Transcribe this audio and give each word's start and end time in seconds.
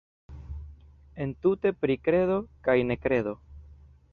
Entute 1.25 1.73
pri 1.83 1.99
kredo 2.09 2.39
kaj 2.69 2.77
nekredo. 2.93 3.37